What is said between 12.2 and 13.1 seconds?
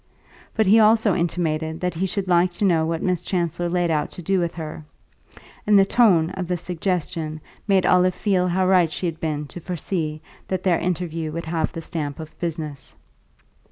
business.